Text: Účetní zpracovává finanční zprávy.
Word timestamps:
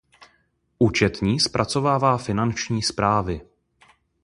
Účetní 0.79 1.39
zpracovává 1.39 2.17
finanční 2.17 2.83
zprávy. 2.83 3.41